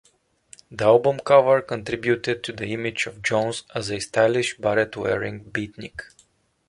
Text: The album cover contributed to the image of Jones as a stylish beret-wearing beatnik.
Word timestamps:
The 0.71 0.83
album 0.83 1.19
cover 1.23 1.61
contributed 1.61 2.43
to 2.45 2.51
the 2.53 2.65
image 2.73 3.05
of 3.05 3.21
Jones 3.21 3.65
as 3.75 3.91
a 3.91 3.99
stylish 3.99 4.57
beret-wearing 4.57 5.51
beatnik. 5.51 6.01